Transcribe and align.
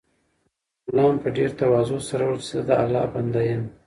غلام 0.87 1.15
په 1.23 1.29
ډېر 1.37 1.49
تواضع 1.59 1.99
سره 2.09 2.23
وویل 2.25 2.39
چې 2.41 2.47
زه 2.55 2.59
د 2.67 2.69
الله 2.81 3.03
بنده 3.15 3.41
یم. 3.49 3.63